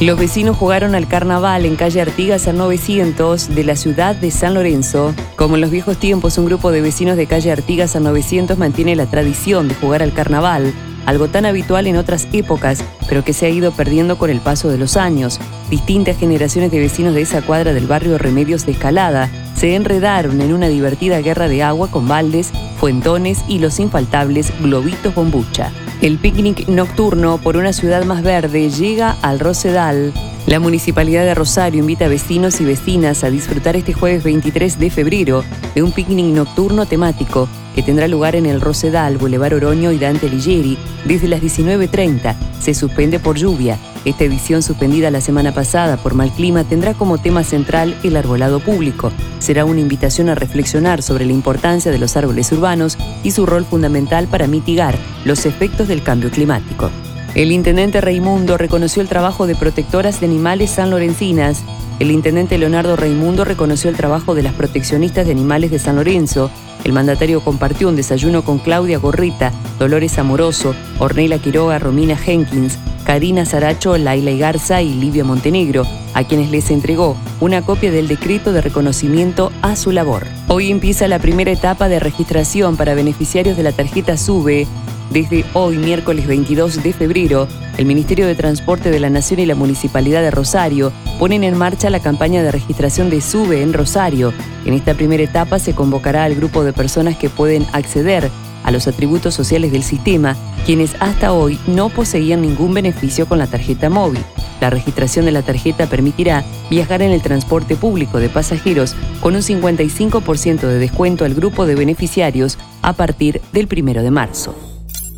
[0.00, 4.54] Los vecinos jugaron al carnaval en calle Artigas a 900 de la ciudad de San
[4.54, 5.14] Lorenzo.
[5.36, 8.96] Como en los viejos tiempos, un grupo de vecinos de calle Artigas a 900 mantiene
[8.96, 10.72] la tradición de jugar al carnaval,
[11.04, 14.70] algo tan habitual en otras épocas, pero que se ha ido perdiendo con el paso
[14.70, 15.38] de los años.
[15.68, 19.28] Distintas generaciones de vecinos de esa cuadra del barrio Remedios de Escalada
[19.60, 25.14] se enredaron en una divertida guerra de agua con baldes, fuentones y los infaltables globitos
[25.14, 25.70] bombucha.
[26.00, 30.14] El picnic nocturno por una ciudad más verde llega al Rosedal.
[30.46, 34.88] La Municipalidad de Rosario invita a vecinos y vecinas a disfrutar este jueves 23 de
[34.88, 39.98] febrero de un picnic nocturno temático que tendrá lugar en el Rosedal, Boulevard Oroño y
[39.98, 42.34] Dante Alighieri desde las 19.30.
[42.60, 43.76] Se suspende por lluvia.
[44.04, 48.60] Esta edición suspendida la semana pasada por mal clima tendrá como tema central el arbolado
[48.60, 49.12] público.
[49.40, 53.64] Será una invitación a reflexionar sobre la importancia de los árboles urbanos y su rol
[53.64, 56.90] fundamental para mitigar los efectos del cambio climático.
[57.34, 61.62] El intendente Raimundo reconoció el trabajo de protectoras de animales sanlorencinas
[62.00, 66.50] el intendente Leonardo Raimundo reconoció el trabajo de las proteccionistas de animales de San Lorenzo.
[66.82, 72.78] El mandatario compartió un desayuno con Claudia Gorrita, Dolores Amoroso, Ornella Quiroga, Romina Jenkins,
[73.10, 78.52] Karina Saracho, Laila Garza y Livia Montenegro, a quienes les entregó una copia del decreto
[78.52, 80.28] de reconocimiento a su labor.
[80.46, 84.68] Hoy empieza la primera etapa de registración para beneficiarios de la tarjeta SUBE
[85.10, 87.48] desde hoy, miércoles 22 de febrero,
[87.78, 91.90] el Ministerio de Transporte de la Nación y la Municipalidad de Rosario ponen en marcha
[91.90, 94.32] la campaña de registración de SUBE en Rosario.
[94.64, 98.30] En esta primera etapa se convocará al grupo de personas que pueden acceder
[98.62, 100.36] a los atributos sociales del sistema,
[100.66, 104.22] quienes hasta hoy no poseían ningún beneficio con la tarjeta móvil.
[104.60, 109.42] La registración de la tarjeta permitirá viajar en el transporte público de pasajeros con un
[109.42, 114.54] 55% de descuento al grupo de beneficiarios a partir del 1 de marzo.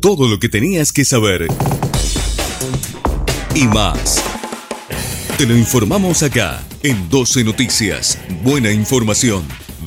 [0.00, 1.48] Todo lo que tenías que saber.
[3.54, 4.22] Y más.
[5.38, 8.18] Te lo informamos acá, en 12 Noticias.
[8.42, 9.42] Buena información.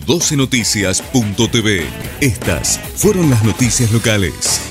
[0.06, 1.84] 12noticias.tv.
[2.22, 4.67] Estas fueron las noticias locales.